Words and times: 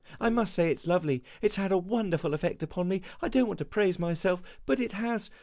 I 0.19 0.31
must 0.31 0.55
say 0.55 0.71
it 0.71 0.79
's 0.79 0.87
lovely; 0.87 1.23
it 1.43 1.51
's 1.53 1.57
had 1.57 1.71
a 1.71 1.77
wonderful 1.77 2.33
effect 2.33 2.63
upon 2.63 2.87
me. 2.87 3.03
I 3.21 3.29
don't 3.29 3.45
want 3.45 3.59
to 3.59 3.65
praise 3.65 3.99
myself, 3.99 4.41
but 4.65 4.79
it 4.79 4.93
has. 4.93 5.29